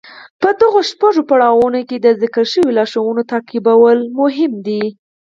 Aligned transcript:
په 0.41 0.49
دغو 0.61 0.79
شپږو 0.89 1.21
پړاوونو 1.29 1.79
کې 1.89 1.97
د 1.99 2.07
ذکر 2.21 2.43
شويو 2.51 2.75
لارښوونو 2.77 3.23
تعقيبول 3.31 3.97
اړين 4.25 4.53
دي. 4.65 4.83